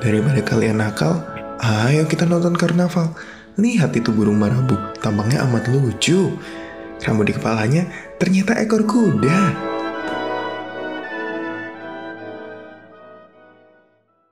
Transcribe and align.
Daripada 0.00 0.40
kalian 0.40 0.80
nakal, 0.80 1.20
ayo 1.60 2.08
kita 2.08 2.24
nonton 2.24 2.56
karnaval. 2.56 3.12
Lihat 3.60 3.92
itu 3.92 4.08
burung 4.08 4.40
marabu, 4.40 4.72
tampangnya 5.04 5.44
amat 5.44 5.68
lucu. 5.68 6.32
Rambut 7.04 7.28
di 7.28 7.36
kepalanya 7.36 7.84
ternyata 8.16 8.56
ekor 8.56 8.88
kuda. 8.88 9.69